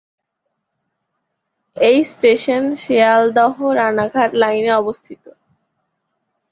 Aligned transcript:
এই 1.77 1.97
station 2.03 2.63
Sealdah Ranaghat 2.75 4.31
line 4.33 4.65
এ 4.65 4.73
অবস্থিত। 4.75 5.23